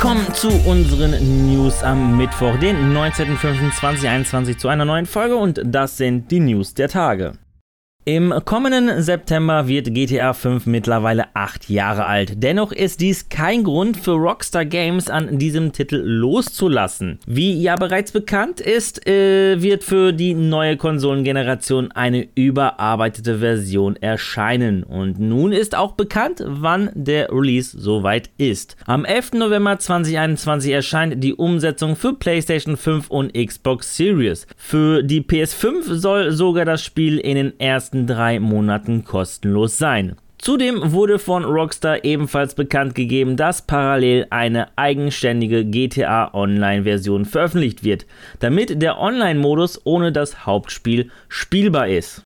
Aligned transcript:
Willkommen 0.00 0.32
zu 0.32 0.48
unseren 0.48 1.48
News 1.48 1.82
am 1.82 2.16
Mittwoch, 2.16 2.56
den 2.60 2.94
19.05.2021 2.96 4.56
zu 4.56 4.68
einer 4.68 4.84
neuen 4.84 5.06
Folge 5.06 5.34
und 5.34 5.60
das 5.64 5.96
sind 5.96 6.30
die 6.30 6.38
News 6.38 6.72
der 6.72 6.88
Tage. 6.88 7.32
Im 8.08 8.32
kommenden 8.46 9.02
September 9.02 9.68
wird 9.68 9.92
GTA 9.92 10.32
5 10.32 10.64
mittlerweile 10.64 11.26
acht 11.34 11.68
Jahre 11.68 12.06
alt. 12.06 12.42
Dennoch 12.42 12.72
ist 12.72 13.02
dies 13.02 13.28
kein 13.28 13.64
Grund 13.64 13.98
für 13.98 14.12
Rockstar 14.12 14.64
Games 14.64 15.10
an 15.10 15.38
diesem 15.38 15.72
Titel 15.72 15.96
loszulassen. 15.96 17.18
Wie 17.26 17.60
ja 17.60 17.76
bereits 17.76 18.12
bekannt 18.12 18.60
ist, 18.60 19.06
äh, 19.06 19.60
wird 19.60 19.84
für 19.84 20.14
die 20.14 20.32
neue 20.32 20.78
Konsolengeneration 20.78 21.92
eine 21.92 22.26
überarbeitete 22.34 23.40
Version 23.40 23.96
erscheinen. 23.96 24.84
Und 24.84 25.20
nun 25.20 25.52
ist 25.52 25.76
auch 25.76 25.92
bekannt, 25.92 26.42
wann 26.46 26.88
der 26.94 27.30
Release 27.30 27.78
soweit 27.78 28.30
ist. 28.38 28.78
Am 28.86 29.04
11. 29.04 29.32
November 29.34 29.78
2021 29.78 30.72
erscheint 30.72 31.22
die 31.22 31.34
Umsetzung 31.34 31.94
für 31.94 32.14
PlayStation 32.14 32.78
5 32.78 33.10
und 33.10 33.34
Xbox 33.34 33.98
Series. 33.98 34.46
Für 34.56 35.02
die 35.02 35.20
PS5 35.20 35.92
soll 35.92 36.32
sogar 36.32 36.64
das 36.64 36.82
Spiel 36.82 37.18
in 37.18 37.34
den 37.34 37.60
ersten 37.60 37.97
nächsten 37.98 38.06
drei 38.06 38.38
Monaten 38.38 39.04
kostenlos 39.04 39.78
sein. 39.78 40.16
Zudem 40.38 40.92
wurde 40.92 41.18
von 41.18 41.44
Rockstar 41.44 42.04
ebenfalls 42.04 42.54
bekannt 42.54 42.94
gegeben, 42.94 43.36
dass 43.36 43.62
parallel 43.62 44.28
eine 44.30 44.68
eigenständige 44.76 45.64
GTA 45.64 46.32
Online-Version 46.32 47.24
veröffentlicht 47.24 47.82
wird, 47.82 48.06
damit 48.38 48.80
der 48.80 49.00
Online-Modus 49.00 49.80
ohne 49.84 50.12
das 50.12 50.46
Hauptspiel 50.46 51.10
spielbar 51.28 51.88
ist. 51.88 52.22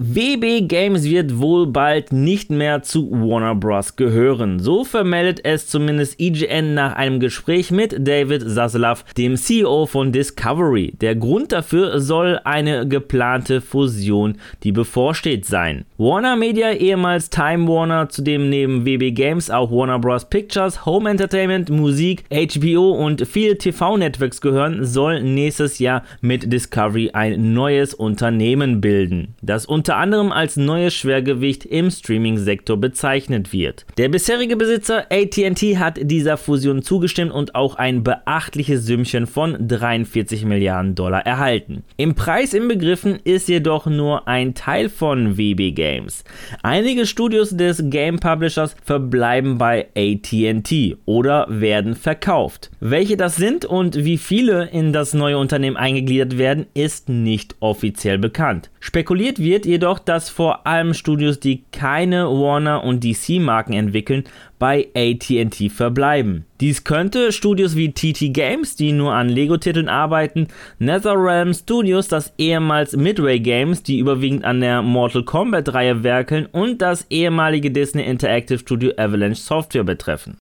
WB 0.00 0.68
Games 0.68 1.02
wird 1.02 1.38
wohl 1.38 1.66
bald 1.66 2.12
nicht 2.12 2.50
mehr 2.50 2.82
zu 2.84 3.10
Warner 3.10 3.56
Bros. 3.56 3.96
gehören. 3.96 4.60
So 4.60 4.84
vermeldet 4.84 5.40
es 5.42 5.66
zumindest 5.66 6.20
IGN 6.20 6.74
nach 6.74 6.94
einem 6.94 7.18
Gespräch 7.18 7.72
mit 7.72 8.06
David 8.06 8.48
Zaslav, 8.48 9.04
dem 9.16 9.34
CEO 9.34 9.86
von 9.86 10.12
Discovery. 10.12 10.94
Der 11.00 11.16
Grund 11.16 11.50
dafür 11.50 11.98
soll 11.98 12.38
eine 12.44 12.86
geplante 12.86 13.60
Fusion, 13.60 14.36
die 14.62 14.70
bevorsteht 14.70 15.46
sein. 15.46 15.84
Warner 15.96 16.36
Media, 16.36 16.70
ehemals 16.70 17.28
Time 17.28 17.66
Warner, 17.66 18.08
zu 18.08 18.22
dem 18.22 18.50
neben 18.50 18.86
WB 18.86 19.10
Games 19.10 19.50
auch 19.50 19.72
Warner 19.72 19.98
Bros. 19.98 20.26
Pictures, 20.26 20.86
Home 20.86 21.10
Entertainment, 21.10 21.70
Musik, 21.70 22.22
HBO 22.30 22.92
und 22.92 23.26
viele 23.26 23.58
TV-Networks 23.58 24.40
gehören, 24.40 24.84
soll 24.84 25.24
nächstes 25.24 25.80
Jahr 25.80 26.04
mit 26.20 26.52
Discovery 26.52 27.10
ein 27.14 27.52
neues 27.52 27.94
Unternehmen 27.94 28.80
bilden. 28.80 29.34
Das 29.42 29.66
unter 29.88 30.00
anderem 30.00 30.32
als 30.32 30.58
neues 30.58 30.92
Schwergewicht 30.92 31.64
im 31.64 31.90
Streaming-Sektor 31.90 32.76
bezeichnet 32.76 33.54
wird. 33.54 33.86
Der 33.96 34.10
bisherige 34.10 34.54
Besitzer 34.54 35.06
AT&T 35.10 35.78
hat 35.78 35.98
dieser 36.02 36.36
Fusion 36.36 36.82
zugestimmt 36.82 37.32
und 37.32 37.54
auch 37.54 37.76
ein 37.76 38.02
beachtliches 38.02 38.84
Sümmchen 38.84 39.26
von 39.26 39.56
43 39.66 40.44
Milliarden 40.44 40.94
Dollar 40.94 41.24
erhalten. 41.24 41.84
Im 41.96 42.14
Preis 42.14 42.52
inbegriffen 42.52 43.18
ist 43.24 43.48
jedoch 43.48 43.86
nur 43.86 44.28
ein 44.28 44.52
Teil 44.52 44.90
von 44.90 45.38
WB 45.38 45.72
Games. 45.72 46.22
Einige 46.62 47.06
Studios 47.06 47.56
des 47.56 47.82
Game 47.88 48.18
Publishers 48.18 48.76
verbleiben 48.84 49.56
bei 49.56 49.86
AT&T 49.96 50.98
oder 51.06 51.46
werden 51.48 51.94
verkauft. 51.94 52.70
Welche 52.80 53.16
das 53.16 53.36
sind 53.36 53.64
und 53.64 54.04
wie 54.04 54.18
viele 54.18 54.68
in 54.68 54.92
das 54.92 55.14
neue 55.14 55.38
Unternehmen 55.38 55.78
eingegliedert 55.78 56.36
werden, 56.36 56.66
ist 56.74 57.08
nicht 57.08 57.56
offiziell 57.60 58.18
bekannt. 58.18 58.68
Spekuliert 58.80 59.38
wird 59.38 59.64
jedoch, 59.64 59.77
dass 59.98 60.28
vor 60.28 60.66
allem 60.66 60.94
Studios, 60.94 61.40
die 61.40 61.64
keine 61.72 62.26
Warner 62.26 62.84
und 62.84 63.04
DC 63.04 63.40
Marken 63.40 63.72
entwickeln, 63.72 64.24
bei 64.58 64.88
AT&T 64.94 65.68
verbleiben. 65.70 66.44
Dies 66.60 66.84
könnte 66.84 67.32
Studios 67.32 67.76
wie 67.76 67.92
TT 67.92 68.32
Games, 68.34 68.76
die 68.76 68.92
nur 68.92 69.14
an 69.14 69.28
Lego-Titeln 69.28 69.88
arbeiten, 69.88 70.48
NetherRealm 70.78 71.54
Studios, 71.54 72.08
das 72.08 72.32
ehemals 72.38 72.96
Midway 72.96 73.38
Games, 73.38 73.82
die 73.82 73.98
überwiegend 73.98 74.44
an 74.44 74.60
der 74.60 74.82
Mortal 74.82 75.22
Kombat-Reihe 75.22 76.02
werkeln 76.02 76.46
und 76.46 76.82
das 76.82 77.06
ehemalige 77.10 77.70
Disney 77.70 78.04
Interactive 78.04 78.58
Studio 78.58 78.92
Avalanche 78.96 79.40
Software 79.40 79.84
betreffen. 79.84 80.38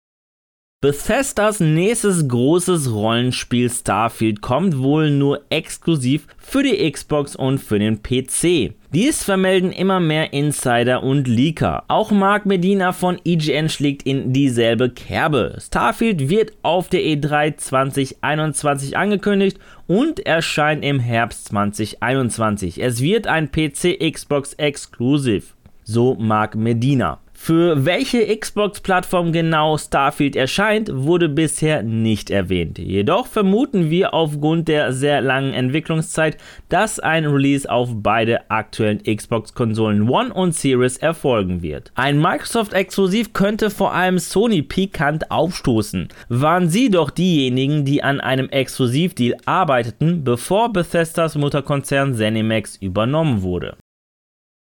Bethesdas 0.80 1.60
nächstes 1.60 2.28
großes 2.28 2.94
Rollenspiel 2.94 3.68
Starfield 3.68 4.44
kommt 4.44 4.78
wohl 4.78 5.10
nur 5.10 5.42
exklusiv 5.50 6.28
für 6.38 6.62
die 6.62 6.92
Xbox 6.92 7.36
und 7.36 7.58
für 7.58 7.80
den 7.80 8.04
PC. 8.04 8.76
Dies 8.94 9.24
vermelden 9.24 9.72
immer 9.72 10.00
mehr 10.00 10.34
Insider 10.34 11.02
und 11.02 11.28
Leaker. 11.28 11.84
Auch 11.88 12.12
Mark 12.12 12.46
Medina 12.46 12.92
von 12.94 13.20
IGN 13.26 13.70
schlägt 13.70 14.04
in 14.04 14.34
dieselbe 14.34 14.92
Kerbe. 14.92 15.58
Starfield 15.60 16.30
wird 16.30 16.54
auf 16.62 16.90
der 16.90 17.02
E3 17.02 17.58
2021 17.58 18.96
angekündigt 18.96 19.58
und 19.88 20.24
erscheint 20.28 20.86
im 20.86 21.00
Herbst 21.00 21.46
2021. 21.46 22.80
Es 22.80 23.02
wird 23.02 23.26
ein 23.26 23.50
PC-Xbox 23.52 24.54
Exclusive, 24.54 25.46
so 25.84 26.14
Mark 26.20 26.54
Medina. 26.54 27.18
Für 27.40 27.86
welche 27.86 28.36
Xbox-Plattform 28.36 29.32
genau 29.32 29.78
Starfield 29.78 30.36
erscheint, 30.36 30.90
wurde 30.92 31.30
bisher 31.30 31.82
nicht 31.82 32.30
erwähnt. 32.30 32.78
Jedoch 32.78 33.28
vermuten 33.28 33.90
wir 33.90 34.14
aufgrund 34.14 34.68
der 34.68 34.92
sehr 34.92 35.22
langen 35.22 35.54
Entwicklungszeit, 35.54 36.38
dass 36.68 37.00
ein 37.00 37.26
Release 37.26 37.70
auf 37.70 37.92
beide 37.94 38.50
aktuellen 38.52 39.02
Xbox-Konsolen 39.04 40.10
One 40.10 40.34
und 40.34 40.56
Series 40.56 40.98
erfolgen 40.98 41.62
wird. 41.62 41.94
Ein 41.96 42.20
Microsoft-Exklusiv 42.20 43.32
könnte 43.32 43.70
vor 43.70 43.94
allem 43.94 44.20
Sony 44.20 44.64
pikant 44.64 45.32
aufstoßen. 45.32 46.10
Waren 46.28 46.68
sie 46.68 46.90
doch 46.90 47.12
diejenigen, 47.12 47.86
die 47.86 48.04
an 48.04 48.20
einem 48.20 48.50
Exklusivdeal 48.50 49.38
arbeiteten, 49.46 50.26
bevor 50.26 50.74
Bethesdas 50.74 51.36
Mutterkonzern 51.36 52.16
ZeniMax 52.16 52.76
übernommen 52.78 53.42
wurde. 53.44 53.78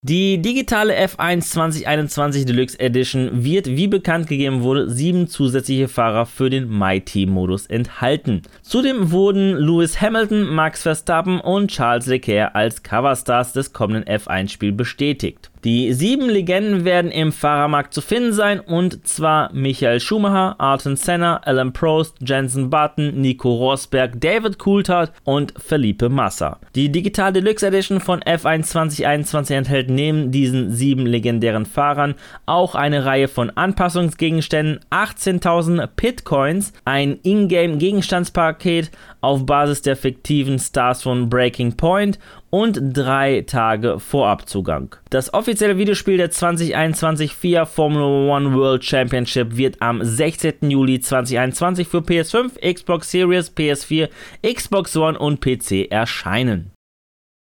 Die 0.02 0.40
digitale 0.40 0.94
F1 0.94 1.40
2021 1.50 2.44
Deluxe 2.44 2.78
Edition 2.78 3.42
wird, 3.42 3.66
wie 3.66 3.88
bekannt 3.88 4.28
gegeben 4.28 4.62
wurde, 4.62 4.88
sieben 4.88 5.26
zusätzliche 5.26 5.88
Fahrer 5.88 6.26
für 6.26 6.48
den 6.48 6.68
MyTeam-Modus 6.68 7.66
enthalten. 7.66 8.42
Zudem 8.62 9.10
wurden 9.10 9.56
Lewis 9.56 10.00
Hamilton, 10.00 10.54
Max 10.54 10.82
Verstappen 10.82 11.40
und 11.40 11.72
Charles 11.72 12.06
Leclerc 12.06 12.54
als 12.54 12.84
Coverstars 12.84 13.52
des 13.52 13.72
kommenden 13.72 14.04
F1-Spiels 14.04 14.76
bestätigt. 14.76 15.50
Die 15.66 15.92
sieben 15.94 16.28
Legenden 16.28 16.84
werden 16.84 17.10
im 17.10 17.32
Fahrermarkt 17.32 17.92
zu 17.92 18.00
finden 18.00 18.32
sein 18.32 18.60
und 18.60 19.04
zwar 19.04 19.52
Michael 19.52 19.98
Schumacher, 19.98 20.54
Arten 20.60 20.94
Senna, 20.94 21.38
Alan 21.38 21.72
Prost, 21.72 22.18
Jensen 22.20 22.70
Button, 22.70 23.20
Nico 23.20 23.52
Rosberg, 23.52 24.20
David 24.20 24.60
Coulthard 24.60 25.10
und 25.24 25.54
Felipe 25.58 26.08
Massa. 26.08 26.60
Die 26.76 26.92
Digital 26.92 27.32
Deluxe 27.32 27.66
Edition 27.66 27.98
von 27.98 28.20
F1 28.20 28.62
2021 28.62 29.56
enthält 29.56 29.90
neben 29.90 30.30
diesen 30.30 30.72
sieben 30.72 31.04
legendären 31.04 31.66
Fahrern 31.66 32.14
auch 32.46 32.76
eine 32.76 33.04
Reihe 33.04 33.26
von 33.26 33.50
Anpassungsgegenständen, 33.50 34.78
18.000 34.92 35.88
Pitcoins, 35.96 36.74
ein 36.84 37.18
Ingame-Gegenstandspaket 37.24 38.92
auf 39.20 39.44
Basis 39.44 39.82
der 39.82 39.96
fiktiven 39.96 40.60
Stars 40.60 41.02
von 41.02 41.28
Breaking 41.28 41.76
Point 41.76 42.20
und 42.50 42.78
drei 42.80 43.42
Tage 43.46 43.98
Vorabzugang. 43.98 44.96
Das 45.10 45.32
offizielle 45.34 45.78
Videospiel 45.78 46.16
der 46.16 46.30
2021 46.30 47.34
FIA 47.34 47.64
Formula 47.64 48.36
One 48.36 48.54
World 48.54 48.84
Championship 48.84 49.56
wird 49.56 49.80
am 49.80 50.02
16. 50.02 50.70
Juli 50.70 51.00
2021 51.00 51.88
für 51.88 51.98
PS5, 51.98 52.74
Xbox 52.74 53.10
Series, 53.10 53.52
PS4, 53.54 54.08
Xbox 54.42 54.96
One 54.96 55.18
und 55.18 55.40
PC 55.40 55.90
erscheinen. 55.90 56.75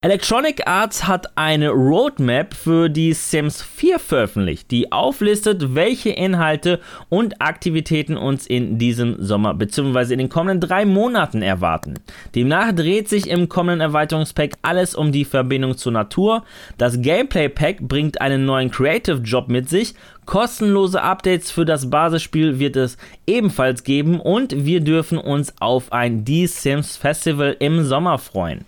Electronic 0.02 0.66
Arts 0.66 1.06
hat 1.06 1.36
eine 1.36 1.68
Roadmap 1.68 2.54
für 2.54 2.88
die 2.88 3.12
Sims 3.12 3.60
4 3.60 3.98
veröffentlicht, 3.98 4.70
die 4.70 4.92
auflistet, 4.92 5.74
welche 5.74 6.08
Inhalte 6.08 6.80
und 7.10 7.42
Aktivitäten 7.42 8.16
uns 8.16 8.46
in 8.46 8.78
diesem 8.78 9.22
Sommer 9.22 9.52
bzw. 9.52 10.14
in 10.14 10.20
den 10.20 10.30
kommenden 10.30 10.66
drei 10.66 10.86
Monaten 10.86 11.42
erwarten. 11.42 11.98
Demnach 12.34 12.72
dreht 12.72 13.10
sich 13.10 13.28
im 13.28 13.50
kommenden 13.50 13.82
Erweiterungspack 13.82 14.52
alles 14.62 14.94
um 14.94 15.12
die 15.12 15.26
Verbindung 15.26 15.76
zur 15.76 15.92
Natur. 15.92 16.44
Das 16.78 17.02
Gameplay 17.02 17.50
Pack 17.50 17.80
bringt 17.80 18.22
einen 18.22 18.46
neuen 18.46 18.70
Creative 18.70 19.18
Job 19.18 19.48
mit 19.50 19.68
sich. 19.68 19.92
Kostenlose 20.24 21.02
Updates 21.02 21.50
für 21.50 21.66
das 21.66 21.90
Basisspiel 21.90 22.58
wird 22.58 22.76
es 22.76 22.96
ebenfalls 23.26 23.84
geben 23.84 24.18
und 24.18 24.64
wir 24.64 24.80
dürfen 24.80 25.18
uns 25.18 25.52
auf 25.60 25.92
ein 25.92 26.24
The 26.24 26.46
Sims 26.46 26.96
Festival 26.96 27.54
im 27.58 27.84
Sommer 27.84 28.16
freuen. 28.16 28.64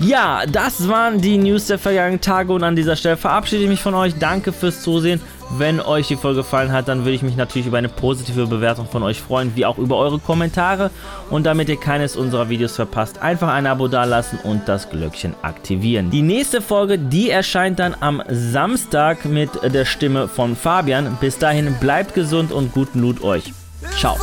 Ja, 0.00 0.46
das 0.46 0.86
waren 0.86 1.20
die 1.20 1.38
News 1.38 1.66
der 1.66 1.78
vergangenen 1.78 2.20
Tage 2.20 2.52
und 2.52 2.62
an 2.62 2.76
dieser 2.76 2.94
Stelle 2.94 3.16
verabschiede 3.16 3.64
ich 3.64 3.68
mich 3.68 3.82
von 3.82 3.94
euch. 3.94 4.14
Danke 4.18 4.52
fürs 4.52 4.82
Zusehen. 4.82 5.20
Wenn 5.56 5.80
euch 5.80 6.06
die 6.06 6.16
Folge 6.16 6.38
gefallen 6.38 6.72
hat, 6.72 6.88
dann 6.88 7.00
würde 7.00 7.12
ich 7.12 7.22
mich 7.22 7.34
natürlich 7.34 7.66
über 7.66 7.78
eine 7.78 7.88
positive 7.88 8.46
Bewertung 8.46 8.86
von 8.86 9.02
euch 9.02 9.20
freuen, 9.20 9.56
wie 9.56 9.64
auch 9.64 9.78
über 9.78 9.96
eure 9.96 10.18
Kommentare. 10.18 10.90
Und 11.30 11.46
damit 11.46 11.68
ihr 11.68 11.80
keines 11.80 12.16
unserer 12.16 12.48
Videos 12.48 12.76
verpasst, 12.76 13.22
einfach 13.22 13.48
ein 13.48 13.66
Abo 13.66 13.88
dalassen 13.88 14.38
und 14.44 14.68
das 14.68 14.90
Glöckchen 14.90 15.34
aktivieren. 15.42 16.10
Die 16.10 16.22
nächste 16.22 16.60
Folge, 16.60 16.98
die 16.98 17.30
erscheint 17.30 17.78
dann 17.78 17.96
am 17.98 18.22
Samstag 18.28 19.24
mit 19.24 19.50
der 19.62 19.84
Stimme 19.84 20.28
von 20.28 20.54
Fabian. 20.54 21.16
Bis 21.20 21.38
dahin 21.38 21.74
bleibt 21.80 22.14
gesund 22.14 22.52
und 22.52 22.72
guten 22.72 23.00
Loot 23.00 23.24
euch. 23.24 23.52
Ciao. 23.96 24.16